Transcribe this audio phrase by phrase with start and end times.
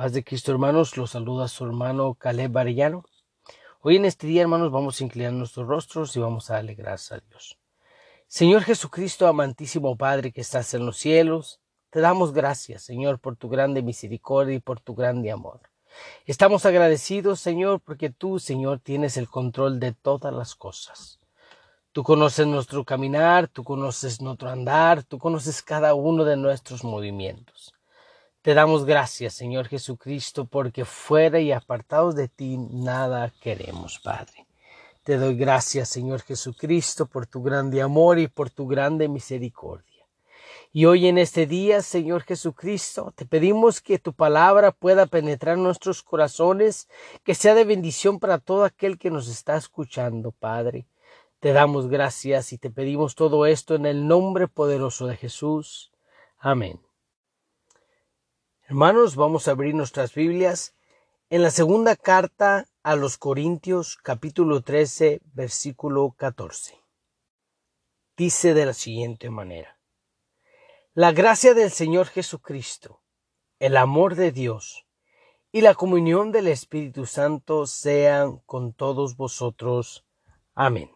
[0.00, 3.04] Paz de Cristo, hermanos, los saluda su hermano Caleb Arellano.
[3.82, 7.18] Hoy en este día, hermanos, vamos a inclinar nuestros rostros y vamos a alegrarse a
[7.28, 7.58] Dios.
[8.26, 11.60] Señor Jesucristo, amantísimo Padre que estás en los cielos,
[11.90, 15.60] te damos gracias, Señor, por tu grande misericordia y por tu grande amor.
[16.24, 21.18] Estamos agradecidos, Señor, porque tú, Señor, tienes el control de todas las cosas.
[21.92, 27.74] Tú conoces nuestro caminar, tú conoces nuestro andar, tú conoces cada uno de nuestros movimientos.
[28.42, 34.46] Te damos gracias, Señor Jesucristo, porque fuera y apartados de ti nada queremos, Padre.
[35.04, 40.06] Te doy gracias, Señor Jesucristo, por tu grande amor y por tu grande misericordia.
[40.72, 46.02] Y hoy en este día, Señor Jesucristo, te pedimos que tu palabra pueda penetrar nuestros
[46.02, 46.88] corazones,
[47.24, 50.86] que sea de bendición para todo aquel que nos está escuchando, Padre.
[51.40, 55.92] Te damos gracias y te pedimos todo esto en el nombre poderoso de Jesús.
[56.38, 56.80] Amén.
[58.70, 60.76] Hermanos, vamos a abrir nuestras Biblias
[61.28, 66.80] en la segunda carta a los Corintios capítulo 13 versículo 14.
[68.16, 69.76] Dice de la siguiente manera.
[70.94, 73.00] La gracia del Señor Jesucristo,
[73.58, 74.86] el amor de Dios
[75.50, 80.06] y la comunión del Espíritu Santo sean con todos vosotros.
[80.54, 80.92] Amén.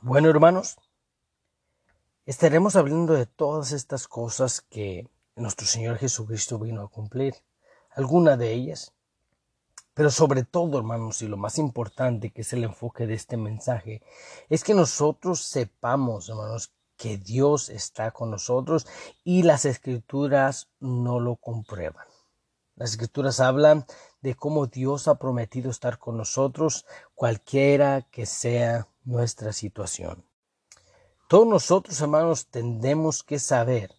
[0.00, 0.76] Bueno, hermanos,
[2.24, 7.34] estaremos hablando de todas estas cosas que nuestro Señor Jesucristo vino a cumplir.
[7.90, 8.92] Alguna de ellas.
[9.94, 14.02] Pero sobre todo, hermanos, y lo más importante que es el enfoque de este mensaje,
[14.48, 18.86] es que nosotros sepamos, hermanos, que Dios está con nosotros
[19.24, 22.06] y las escrituras no lo comprueban.
[22.76, 23.84] Las escrituras hablan
[24.22, 30.24] de cómo Dios ha prometido estar con nosotros cualquiera que sea nuestra situación.
[31.32, 33.96] Todos nosotros, hermanos, tendemos que saber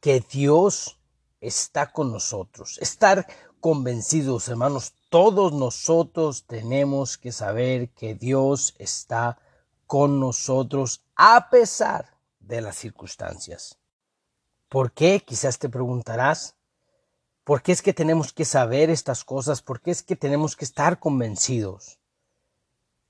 [0.00, 0.98] que Dios
[1.42, 3.26] está con nosotros, estar
[3.60, 9.38] convencidos, hermanos, todos nosotros tenemos que saber que Dios está
[9.86, 13.78] con nosotros a pesar de las circunstancias.
[14.70, 15.20] ¿Por qué?
[15.20, 16.56] Quizás te preguntarás.
[17.44, 19.60] ¿Por qué es que tenemos que saber estas cosas?
[19.60, 22.00] ¿Por qué es que tenemos que estar convencidos?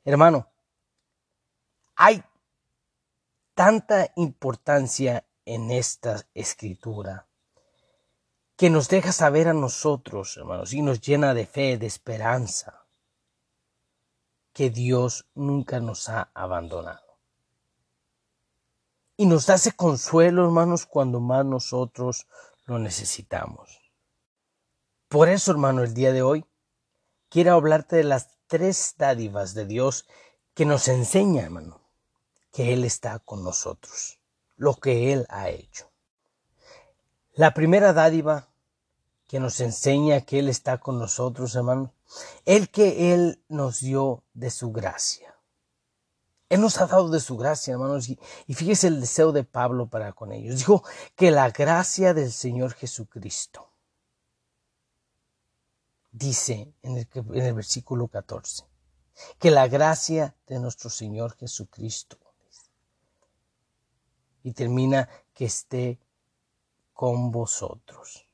[0.04, 0.48] Hermano,
[1.94, 2.20] hay
[3.58, 7.26] tanta importancia en esta escritura
[8.56, 12.86] que nos deja saber a nosotros, hermanos, y nos llena de fe, de esperanza,
[14.52, 17.18] que Dios nunca nos ha abandonado.
[19.16, 22.28] Y nos da ese consuelo, hermanos, cuando más nosotros
[22.64, 23.92] lo necesitamos.
[25.08, 26.46] Por eso, hermano, el día de hoy
[27.28, 30.06] quiero hablarte de las tres dádivas de Dios
[30.54, 31.77] que nos enseña, hermano,
[32.52, 34.20] que Él está con nosotros,
[34.56, 35.90] lo que Él ha hecho.
[37.34, 38.48] La primera dádiva
[39.28, 41.94] que nos enseña que Él está con nosotros, hermano,
[42.46, 45.34] el que Él nos dio de su gracia.
[46.48, 48.18] Él nos ha dado de su gracia, hermanos, y,
[48.54, 50.56] fíjese el deseo de Pablo para con ellos.
[50.56, 50.82] Dijo
[51.14, 53.70] que la gracia del Señor Jesucristo,
[56.10, 58.64] dice en el versículo 14,
[59.38, 62.18] que la gracia de nuestro Señor Jesucristo
[64.42, 66.00] y termina que esté
[66.92, 68.26] con vosotros.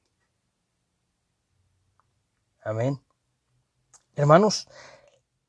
[2.62, 3.02] Amén.
[4.14, 4.68] Hermanos,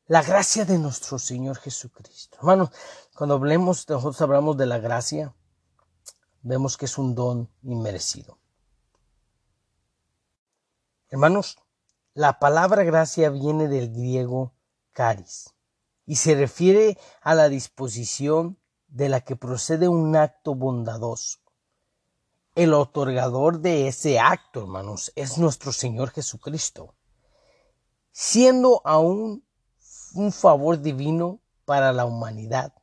[0.08, 2.38] la gracia de nuestro Señor Jesucristo.
[2.38, 2.70] Hermanos,
[3.16, 5.34] cuando hablemos, nosotros hablamos de la gracia,
[6.42, 8.38] vemos que es un don inmerecido.
[11.10, 11.58] Hermanos,
[12.14, 14.54] la palabra gracia viene del griego
[14.92, 15.54] caris
[16.06, 18.60] y se refiere a la disposición
[18.96, 21.40] de la que procede un acto bondadoso.
[22.56, 26.96] El otorgador de ese acto, hermanos, es nuestro Señor Jesucristo,
[28.12, 29.44] siendo aún
[30.14, 32.74] un favor divino para la humanidad,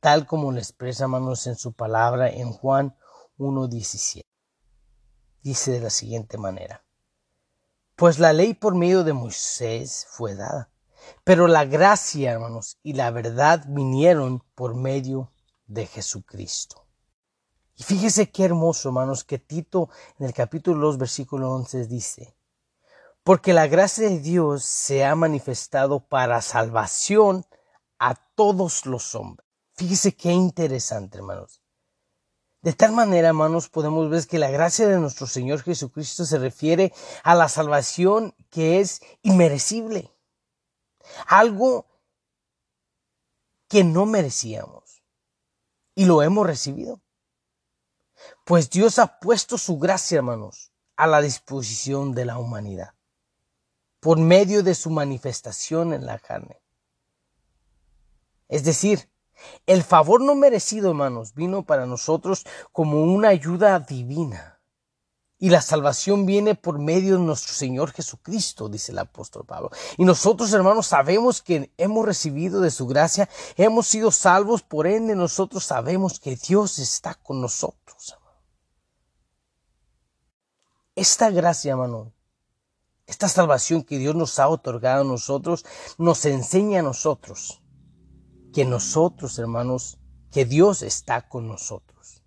[0.00, 2.96] tal como lo expresa, hermanos, en su palabra en Juan
[3.36, 4.22] 1.17.
[5.42, 6.82] Dice de la siguiente manera,
[7.94, 10.70] pues la ley por medio de Moisés fue dada
[11.24, 15.32] pero la gracia, hermanos, y la verdad vinieron por medio
[15.66, 16.86] de Jesucristo.
[17.76, 19.88] Y fíjese qué hermoso, hermanos, que Tito
[20.18, 22.36] en el capítulo 2, versículo 11 dice,
[23.22, 27.46] porque la gracia de Dios se ha manifestado para salvación
[27.98, 29.46] a todos los hombres.
[29.74, 31.62] Fíjese qué interesante, hermanos.
[32.62, 36.92] De tal manera, hermanos, podemos ver que la gracia de nuestro Señor Jesucristo se refiere
[37.22, 40.12] a la salvación que es inmerecible
[41.26, 41.86] algo
[43.68, 45.02] que no merecíamos
[45.94, 47.00] y lo hemos recibido.
[48.44, 52.94] Pues Dios ha puesto su gracia, hermanos, a la disposición de la humanidad,
[54.00, 56.60] por medio de su manifestación en la carne.
[58.48, 59.08] Es decir,
[59.66, 64.49] el favor no merecido, hermanos, vino para nosotros como una ayuda divina.
[65.42, 69.70] Y la salvación viene por medio de nuestro Señor Jesucristo, dice el apóstol Pablo.
[69.96, 73.26] Y nosotros, hermanos, sabemos que hemos recibido de su gracia,
[73.56, 78.18] hemos sido salvos, por ende nosotros sabemos que Dios está con nosotros.
[80.94, 82.12] Esta gracia, hermano,
[83.06, 85.64] esta salvación que Dios nos ha otorgado a nosotros,
[85.96, 87.62] nos enseña a nosotros
[88.52, 89.98] que nosotros, hermanos,
[90.30, 92.22] que Dios está con nosotros.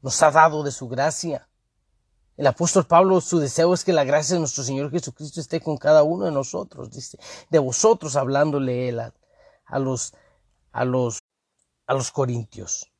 [0.00, 1.48] Nos ha dado de su gracia.
[2.36, 5.76] El apóstol Pablo, su deseo es que la gracia de nuestro Señor Jesucristo esté con
[5.76, 7.18] cada uno de nosotros, dice,
[7.50, 9.14] de vosotros hablándole él a,
[9.66, 10.14] a los,
[10.72, 11.18] a los,
[11.86, 12.90] a los corintios.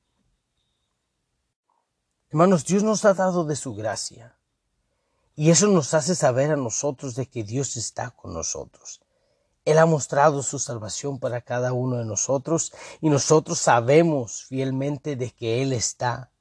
[2.30, 4.36] Hermanos, Dios nos ha dado de su gracia.
[5.34, 9.00] Y eso nos hace saber a nosotros de que Dios está con nosotros.
[9.64, 15.30] Él ha mostrado su salvación para cada uno de nosotros y nosotros sabemos fielmente de
[15.30, 16.31] que Él está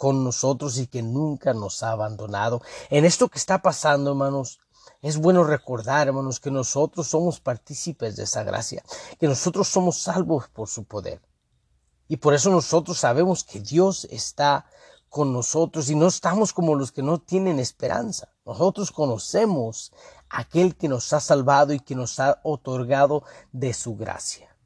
[0.00, 2.62] con nosotros y que nunca nos ha abandonado.
[2.88, 4.58] En esto que está pasando, hermanos,
[5.02, 8.82] es bueno recordar, hermanos, que nosotros somos partícipes de esa gracia,
[9.18, 11.20] que nosotros somos salvos por su poder.
[12.08, 14.64] Y por eso nosotros sabemos que Dios está
[15.10, 18.32] con nosotros y no estamos como los que no tienen esperanza.
[18.46, 19.92] Nosotros conocemos
[20.30, 24.56] aquel que nos ha salvado y que nos ha otorgado de su gracia.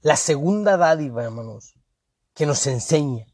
[0.00, 1.74] La segunda dádiva, hermanos,
[2.32, 3.26] que nos enseña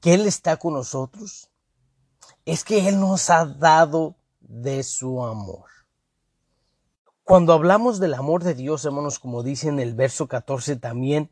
[0.00, 1.50] que Él está con nosotros,
[2.44, 5.66] es que Él nos ha dado de su amor.
[7.22, 11.30] Cuando hablamos del amor de Dios, hermanos, como dice en el verso 14 también,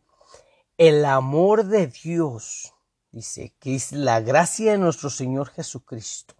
[0.76, 2.72] el amor de Dios
[3.10, 6.34] dice que es la gracia de nuestro Señor Jesucristo,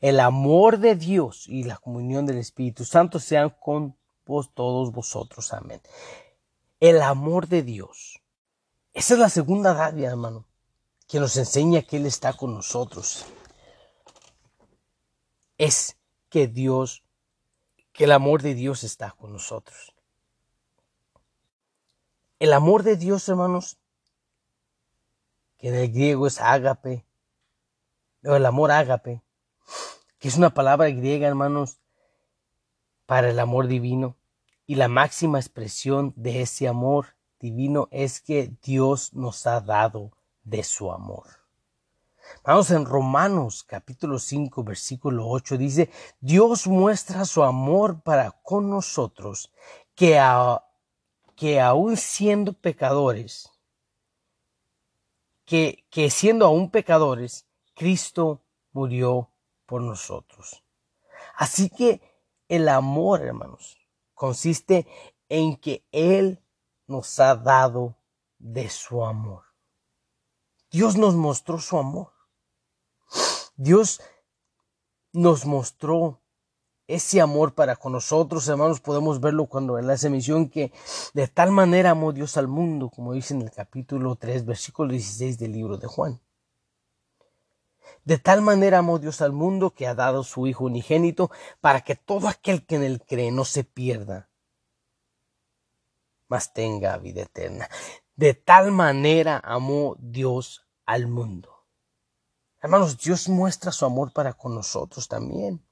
[0.00, 5.52] el amor de Dios y la comunión del Espíritu Santo sean con vos todos vosotros.
[5.52, 5.80] Amén.
[6.78, 8.22] El amor de Dios.
[8.92, 10.46] Esa es la segunda rabia, hermano,
[11.10, 13.26] que nos enseña que Él está con nosotros.
[15.58, 15.96] Es
[16.28, 17.02] que Dios,
[17.92, 19.92] que el amor de Dios está con nosotros.
[22.38, 23.76] El amor de Dios, hermanos,
[25.58, 27.04] que en el griego es ágape,
[28.24, 29.20] o el amor ágape,
[30.20, 31.80] que es una palabra griega, hermanos,
[33.06, 34.16] para el amor divino.
[34.64, 40.12] Y la máxima expresión de ese amor divino es que Dios nos ha dado
[40.42, 41.26] de su amor.
[42.44, 45.90] Vamos en Romanos capítulo 5 versículo 8 dice,
[46.20, 49.52] Dios muestra su amor para con nosotros,
[49.94, 50.64] que, a,
[51.36, 53.50] que aun siendo pecadores,
[55.44, 59.30] que, siendo aún pecadores, Cristo murió
[59.66, 60.62] por nosotros.
[61.36, 62.00] Así que
[62.48, 63.78] el amor, hermanos,
[64.14, 64.86] consiste
[65.28, 66.42] en que Él
[66.86, 67.96] nos ha dado
[68.38, 69.49] de su amor.
[70.70, 72.12] Dios nos mostró su amor.
[73.56, 74.00] Dios
[75.12, 76.20] nos mostró
[76.86, 80.72] ese amor para con nosotros, hermanos, podemos verlo cuando en la mención que
[81.14, 85.38] de tal manera amó Dios al mundo, como dice en el capítulo 3, versículo 16
[85.38, 86.20] del libro de Juan.
[88.04, 91.94] De tal manera amó Dios al mundo que ha dado su Hijo unigénito para que
[91.94, 94.28] todo aquel que en él cree no se pierda,
[96.28, 97.68] mas tenga vida eterna.
[98.20, 101.64] De tal manera amó Dios al mundo.
[102.60, 105.66] Hermanos, Dios muestra su amor para con nosotros también.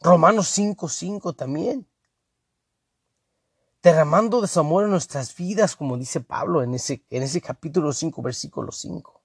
[0.00, 1.88] Romanos 5:5 también.
[3.82, 7.92] Derramando de su amor en nuestras vidas, como dice Pablo en ese, en ese capítulo
[7.92, 9.20] 5, versículo 5.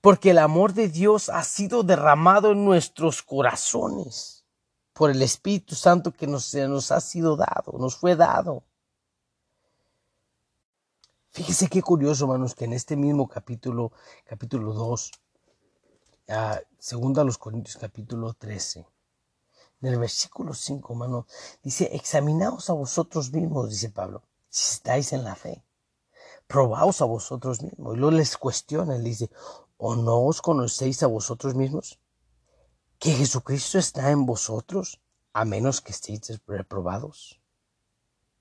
[0.00, 4.46] Porque el amor de Dios ha sido derramado en nuestros corazones
[4.92, 8.62] por el Espíritu Santo que nos, nos ha sido dado, nos fue dado.
[11.34, 13.90] Fíjese qué curioso, hermanos, que en este mismo capítulo,
[14.24, 15.10] capítulo 2,
[16.28, 18.86] ah, segundo a los Corintios capítulo 13,
[19.82, 21.26] en el versículo 5, hermano,
[21.60, 25.64] dice, examinaos a vosotros mismos, dice Pablo, si estáis en la fe.
[26.46, 27.96] Probaos a vosotros mismos.
[27.96, 29.28] Y luego les cuestiona, él dice,
[29.76, 31.98] ¿o no os conocéis a vosotros mismos?
[33.00, 35.00] ¿Que Jesucristo está en vosotros,
[35.32, 37.40] a menos que estéis reprobados?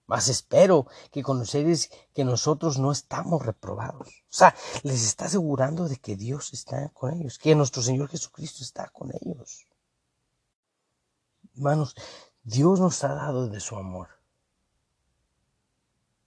[0.05, 4.10] Mas espero que conocéis que nosotros no estamos reprobados.
[4.10, 8.63] O sea, les está asegurando de que Dios está con ellos, que nuestro Señor Jesucristo
[8.63, 9.67] está con ellos.
[11.55, 11.95] Hermanos,
[12.43, 14.10] Dios nos ha dado de su amor.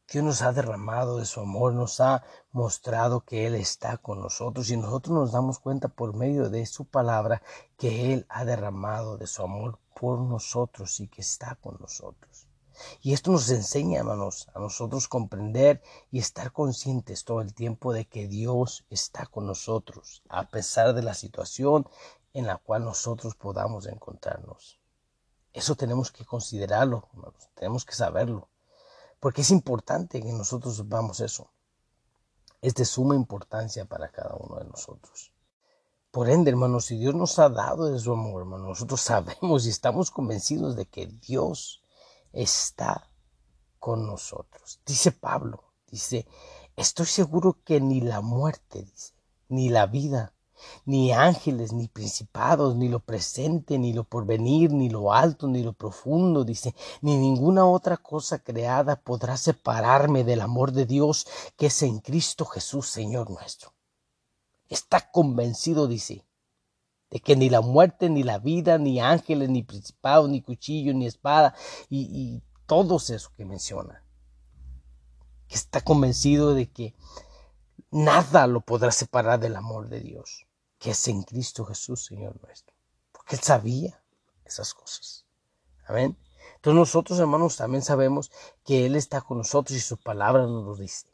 [0.09, 4.71] Dios nos ha derramado de su amor, nos ha mostrado que Él está con nosotros
[4.71, 7.43] y nosotros nos damos cuenta por medio de su palabra
[7.77, 12.46] que Él ha derramado de su amor por nosotros y que está con nosotros.
[13.01, 18.07] Y esto nos enseña, hermanos, a nosotros comprender y estar conscientes todo el tiempo de
[18.07, 21.87] que Dios está con nosotros, a pesar de la situación
[22.33, 24.79] en la cual nosotros podamos encontrarnos.
[25.53, 28.49] Eso tenemos que considerarlo, hermanos, tenemos que saberlo,
[29.21, 31.51] porque es importante que nosotros sepamos eso.
[32.61, 35.33] Es de suma importancia para cada uno de nosotros.
[36.11, 39.71] Por ende, hermanos, si Dios nos ha dado de su amor, hermanos, nosotros sabemos y
[39.71, 41.83] estamos convencidos de que Dios
[42.37, 43.11] está
[43.79, 44.81] con nosotros.
[44.85, 46.27] Dice Pablo, dice,
[46.77, 49.15] estoy seguro que ni la muerte, dice,
[49.49, 50.35] ni la vida,
[50.85, 55.73] ni ángeles, ni principados, ni lo presente, ni lo porvenir, ni lo alto, ni lo
[55.73, 61.27] profundo, dice, ni ninguna otra cosa creada podrá separarme del amor de Dios
[61.57, 63.73] que es en Cristo Jesús, Señor nuestro.
[64.69, 66.25] Está convencido, dice,
[67.11, 71.07] de que ni la muerte, ni la vida, ni ángeles, ni principados, ni cuchillo, ni
[71.07, 71.55] espada,
[71.89, 74.03] y, y todos eso que menciona.
[75.49, 76.95] Que está convencido de que
[77.91, 80.47] nada lo podrá separar del amor de Dios,
[80.79, 82.75] que es en Cristo Jesús, Señor nuestro.
[83.13, 84.03] Porque Él sabía
[84.45, 85.27] esas cosas.
[85.87, 86.17] Amén.
[86.57, 88.31] Entonces nosotros, hermanos, también sabemos
[88.65, 91.07] que Él está con nosotros y su palabra nos lo dice.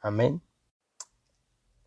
[0.00, 0.42] Amén.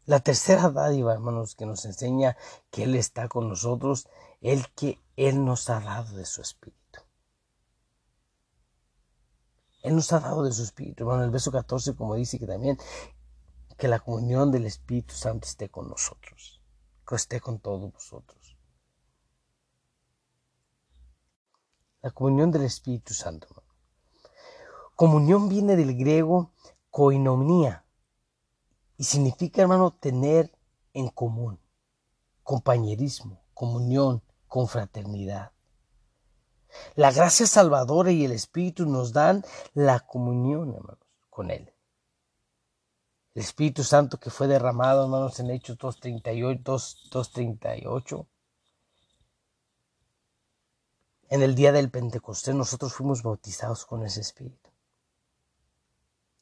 [0.05, 2.35] La tercera dádiva, hermanos, que nos enseña
[2.71, 4.09] que Él está con nosotros,
[4.41, 6.99] el que Él nos ha dado de su Espíritu.
[9.81, 11.03] Él nos ha dado de su Espíritu.
[11.03, 12.77] Hermano, el verso 14, como dice que también,
[13.77, 16.61] que la comunión del Espíritu Santo esté con nosotros,
[17.07, 18.57] que esté con todos vosotros.
[22.01, 23.47] La comunión del Espíritu Santo.
[24.95, 26.51] Comunión viene del griego
[26.91, 27.82] koinonia,
[29.03, 30.49] y significa, hermano, tener
[30.93, 31.59] en común,
[32.41, 35.51] compañerismo, comunión, confraternidad.
[36.95, 39.43] La gracia salvadora y el Espíritu nos dan
[39.73, 41.73] la comunión, hermanos, con Él.
[43.35, 48.25] El Espíritu Santo que fue derramado, hermanos, en Hechos 2.38,
[51.27, 54.69] en el día del Pentecostés nosotros fuimos bautizados con ese Espíritu.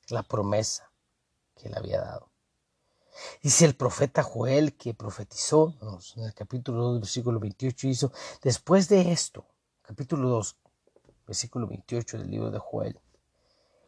[0.10, 0.92] La promesa
[1.56, 2.31] que Él había dado.
[3.42, 5.76] Dice el profeta Joel que profetizó
[6.16, 9.46] en el capítulo 2, versículo 28, hizo, después de esto,
[9.82, 10.58] capítulo 2,
[11.28, 13.00] versículo 28 del libro de Joel,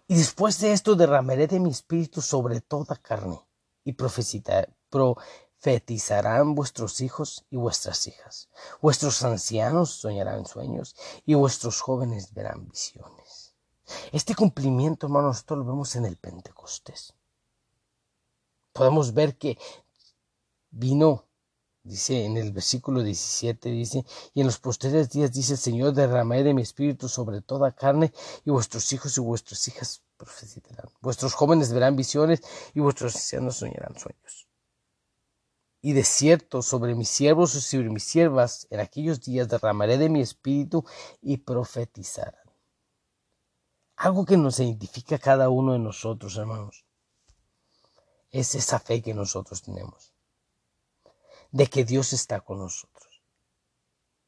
[0.07, 3.39] y después de esto derramaré de mi espíritu sobre toda carne,
[3.85, 8.49] y profetizarán vuestros hijos y vuestras hijas.
[8.81, 13.55] Vuestros ancianos soñarán sueños, y vuestros jóvenes verán visiones.
[14.11, 17.15] Este cumplimiento, hermanos, esto lo vemos en el Pentecostés
[18.73, 19.57] podemos ver que
[20.71, 21.27] vino,
[21.83, 26.43] dice en el versículo 17, dice, y en los posteriores días dice el Señor, derramaré
[26.43, 28.11] de mi espíritu sobre toda carne,
[28.43, 30.89] y vuestros hijos y vuestras hijas profetizarán.
[31.01, 32.41] Vuestros jóvenes verán visiones,
[32.73, 34.47] y vuestros ancianos soñarán sueños.
[35.81, 40.09] Y de cierto, sobre mis siervos y sobre mis siervas, en aquellos días derramaré de
[40.09, 40.85] mi espíritu
[41.21, 42.41] y profetizarán.
[43.97, 46.82] Algo que nos identifica cada uno de nosotros, hermanos
[48.33, 50.11] es esa fe que nosotros tenemos,
[51.51, 53.21] de que Dios está con nosotros.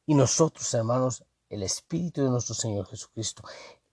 [0.06, 3.42] Y nosotros, hermanos, el Espíritu de nuestro Señor Jesucristo,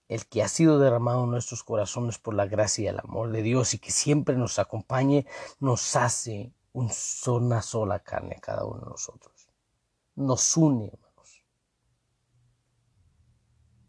[0.08, 3.42] el que ha sido derramado en nuestros corazones por la gracia y el amor de
[3.42, 5.26] Dios y que siempre nos acompañe,
[5.58, 9.48] nos hace una sola carne a cada uno de nosotros.
[10.14, 11.44] Nos une, hermanos.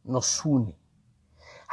[0.03, 0.75] Nos une.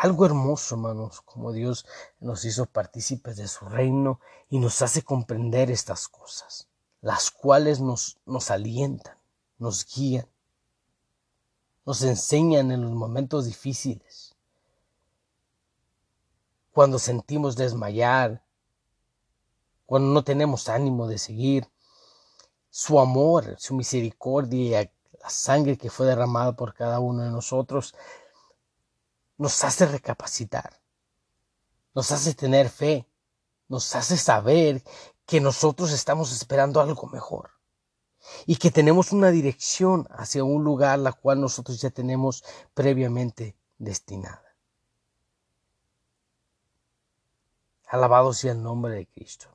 [0.02, 1.86] Algo hermoso, hermanos, como Dios
[2.18, 4.18] nos hizo partícipes de su reino
[4.50, 6.66] y nos hace comprender estas cosas,
[7.02, 9.16] las cuales nos, nos alientan,
[9.58, 10.26] nos guían,
[11.86, 14.34] nos enseñan en los momentos difíciles.
[16.72, 18.42] Cuando sentimos desmayar,
[19.86, 21.68] cuando no tenemos ánimo de seguir,
[22.70, 24.90] su amor, su misericordia,
[25.22, 27.94] la sangre que fue derramada por cada uno de nosotros
[29.42, 30.80] nos hace recapacitar,
[31.94, 33.08] nos hace tener fe,
[33.66, 34.84] nos hace saber
[35.26, 37.50] que nosotros estamos esperando algo mejor
[38.46, 44.54] y que tenemos una dirección hacia un lugar la cual nosotros ya tenemos previamente destinada.
[47.88, 49.48] Alabado sea el nombre de Cristo.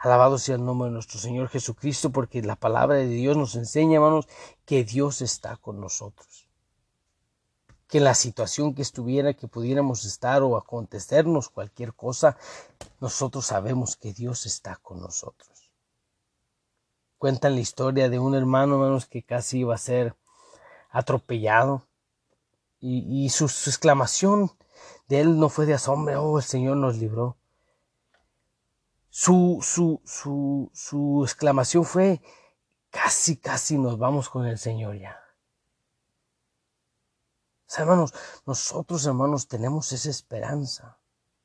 [0.00, 3.96] Alabado sea el nombre de nuestro Señor Jesucristo, porque la palabra de Dios nos enseña,
[3.96, 4.28] hermanos,
[4.64, 6.43] que Dios está con nosotros
[7.94, 12.36] que la situación que estuviera, que pudiéramos estar o acontecernos cualquier cosa,
[12.98, 15.70] nosotros sabemos que Dios está con nosotros.
[17.18, 20.16] Cuentan la historia de un hermano, hermanos, que casi iba a ser
[20.90, 21.86] atropellado
[22.80, 24.50] y, su, exclamación
[25.06, 27.36] de él no fue de asombro, oh, el Señor nos libró.
[29.08, 32.20] Su, su, su, su exclamación fue,
[32.90, 35.23] casi, casi nos vamos con el Señor ya.
[37.78, 38.14] Hermanos,
[38.46, 40.98] nosotros, hermanos, tenemos esa esperanza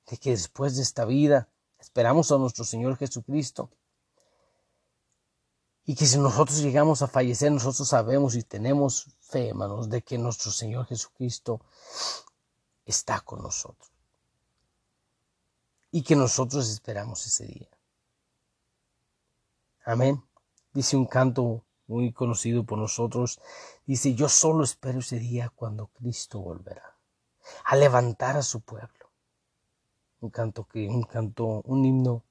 [0.09, 3.69] de que después de esta vida esperamos a nuestro Señor Jesucristo.
[5.85, 10.17] Y que si nosotros llegamos a fallecer, nosotros sabemos y tenemos fe, hermanos, de que
[10.17, 11.61] nuestro Señor Jesucristo
[12.85, 13.91] está con nosotros.
[15.91, 17.69] Y que nosotros esperamos ese día.
[19.85, 20.23] Amén.
[20.73, 23.39] Dice un canto muy conocido por nosotros.
[23.89, 26.95] Dice, yo solo espero ese día cuando Cristo volverá
[27.65, 29.09] a levantar a su pueblo.
[30.19, 32.23] Un canto que, un canto, un himno,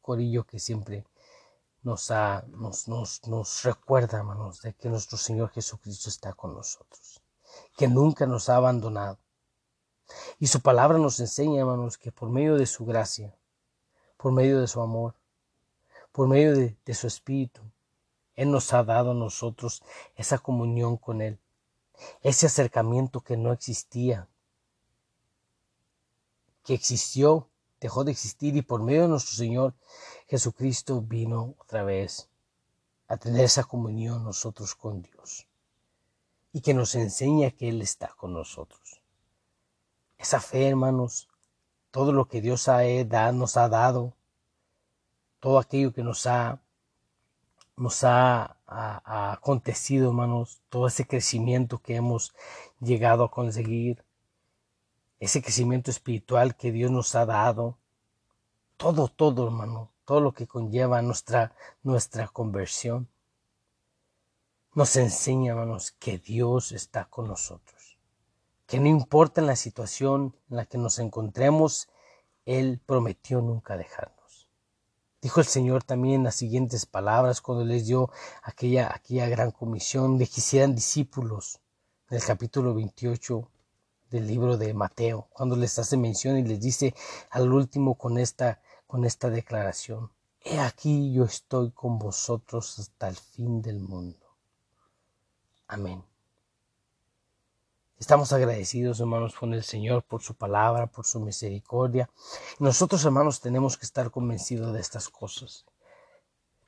[0.00, 1.06] corillo que siempre
[1.82, 7.22] nos, ha, nos, nos, nos recuerda, hermanos, de que nuestro Señor Jesucristo está con nosotros,
[7.76, 9.20] que nunca nos ha abandonado.
[10.40, 13.32] Y su palabra nos enseña, hermanos, que por medio de su gracia,
[14.16, 15.14] por medio de su amor,
[16.10, 17.62] por medio de, de su Espíritu,
[18.38, 19.82] Él nos ha dado a nosotros
[20.14, 21.40] esa comunión con Él,
[22.22, 24.28] ese acercamiento que no existía,
[26.62, 27.48] que existió
[27.80, 29.74] dejó de existir y por medio de nuestro Señor
[30.28, 32.28] Jesucristo vino otra vez
[33.08, 35.48] a tener esa comunión nosotros con Dios
[36.52, 39.00] y que nos enseña que Él está con nosotros.
[40.16, 41.28] Esa fe, hermanos,
[41.90, 44.14] todo lo que Dios eh, nos ha dado,
[45.40, 46.60] todo aquello que nos ha,
[47.78, 52.34] nos ha, ha acontecido, hermanos, todo ese crecimiento que hemos
[52.80, 54.04] llegado a conseguir,
[55.20, 57.78] ese crecimiento espiritual que Dios nos ha dado,
[58.76, 63.08] todo, todo, hermano, todo lo que conlleva nuestra, nuestra conversión,
[64.74, 67.98] nos enseña, hermanos, que Dios está con nosotros,
[68.66, 71.88] que no importa la situación en la que nos encontremos,
[72.44, 74.17] Él prometió nunca dejarnos.
[75.20, 78.10] Dijo el Señor también las siguientes palabras cuando les dio
[78.42, 81.60] aquella, aquella gran comisión de que hicieran discípulos
[82.08, 83.50] en el capítulo 28
[84.10, 86.94] del libro de Mateo, cuando les hace mención y les dice
[87.30, 93.16] al último con esta, con esta declaración, He aquí yo estoy con vosotros hasta el
[93.16, 94.36] fin del mundo.
[95.66, 96.02] Amén.
[97.98, 102.08] Estamos agradecidos, hermanos, con el Señor por su palabra, por su misericordia.
[102.58, 105.64] Nosotros, hermanos, tenemos que estar convencidos de estas cosas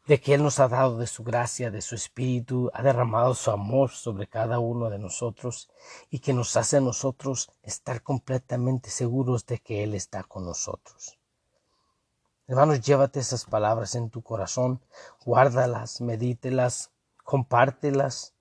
[0.06, 3.52] de que Él nos ha dado de su gracia, de su espíritu, ha derramado su
[3.52, 5.70] amor sobre cada uno de nosotros
[6.10, 11.16] y que nos hace a nosotros estar completamente seguros de que Él está con nosotros.
[12.48, 14.82] Hermanos, llévate esas palabras en tu corazón,
[15.24, 16.90] guárdalas, medítelas,
[17.22, 18.34] compártelas.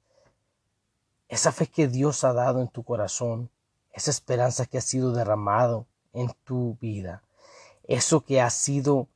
[1.29, 3.49] Esa fe que Dios ha dado en tu corazón,
[3.93, 7.23] esa esperanza que ha sido derramado en tu vida,
[7.83, 9.07] eso que ha sido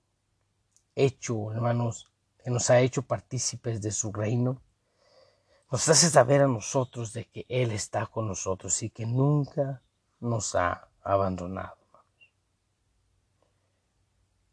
[0.95, 2.11] hecho, hermanos,
[2.43, 4.61] que nos ha hecho partícipes de su reino,
[5.71, 9.81] nos hace saber a nosotros de que Él está con nosotros y que nunca
[10.19, 11.77] nos ha abandonado.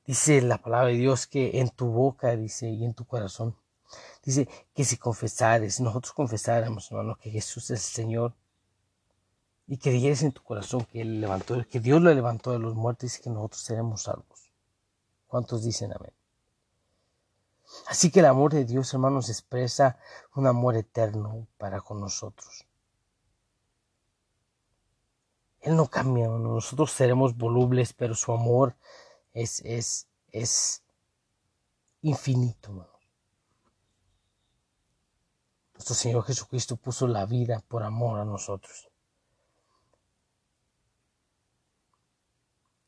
[0.07, 3.55] Dice la palabra de Dios que en tu boca, dice, y en tu corazón,
[4.25, 8.35] dice que si confesares, nosotros confesáramos, hermano, que Jesús es el Señor,
[9.71, 12.75] y que dijeras en tu corazón que Él levantó, que Dios lo levantó de los
[12.75, 14.53] muertos y que nosotros seremos salvos.
[15.29, 16.13] ¿Cuántos dicen amén?
[17.87, 19.97] Así que el amor de Dios, hermanos, expresa
[20.35, 22.67] un amor eterno para con nosotros.
[25.61, 28.75] Él no cambia, nosotros seremos volubles, pero su amor
[29.35, 30.83] es, es, es
[32.03, 32.90] infinito, hermanos.
[35.81, 38.91] Nuestro Señor Jesucristo puso la vida por amor a nosotros.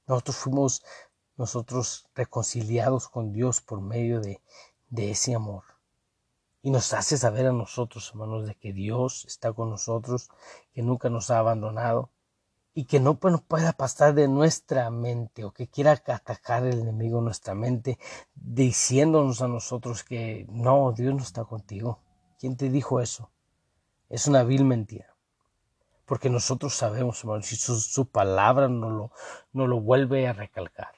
[0.06, 0.82] Nosotros fuimos
[1.38, 4.42] nosotros reconciliados con Dios por medio de,
[4.90, 5.64] ese amor.
[6.60, 10.28] Y nos hace saber a nosotros, hermanos, de que Dios está con nosotros,
[10.74, 12.10] que nunca nos ha abandonado
[12.74, 17.54] y que no pueda pasar de nuestra mente o que quiera atacar el enemigo nuestra
[17.54, 17.98] mente
[18.34, 21.98] diciéndonos a nosotros que no, Dios no está contigo.
[22.42, 23.30] ¿Quién te dijo eso?
[24.08, 25.14] Es una vil mentira.
[26.04, 29.12] Porque nosotros sabemos, hermanos, su, palabra no lo,
[29.52, 30.90] no lo vuelve a recalcar,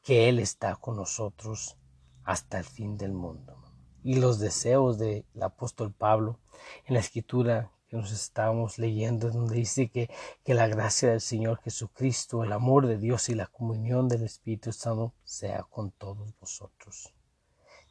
[0.00, 1.76] que Él está con nosotros
[2.22, 3.62] hasta el fin del mundo.
[4.02, 6.40] Y los deseos del apóstol Pablo
[6.86, 10.08] en la escritura que nos estábamos leyendo, donde dice que,
[10.42, 14.72] que la gracia del Señor Jesucristo, el amor de Dios y la comunión del Espíritu
[14.72, 17.14] Santo sea con todos vosotros.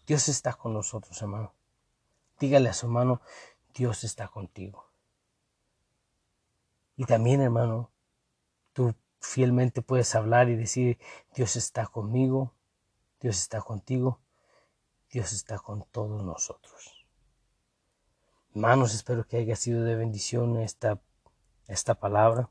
[0.05, 1.53] Dios está con nosotros, hermano.
[2.39, 3.21] Dígale a su hermano,
[3.73, 4.89] Dios está contigo.
[6.95, 7.89] Y también, hermano,
[8.73, 10.99] tú fielmente puedes hablar y decir,
[11.35, 12.53] Dios está conmigo,
[13.19, 14.19] Dios está contigo,
[15.09, 17.05] Dios está con todos nosotros.
[18.53, 21.01] Hermanos, espero que haya sido de bendición esta,
[21.67, 22.49] esta palabra.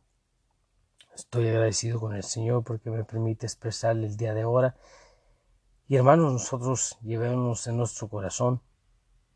[1.15, 4.77] Estoy agradecido con el Señor porque me permite expresarle el día de ahora.
[5.93, 8.63] Y hermanos, nosotros llevémonos en nuestro corazón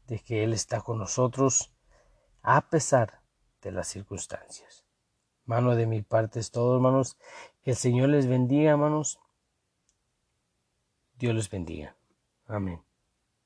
[0.07, 1.71] de que Él está con nosotros
[2.41, 3.21] a pesar
[3.61, 4.87] de las circunstancias.
[5.45, 7.19] Mano de mi parte es todo, hermanos.
[7.63, 9.21] Que el Señor les bendiga, hermanos.
[11.19, 11.95] Dios les bendiga.
[12.47, 12.86] Amén.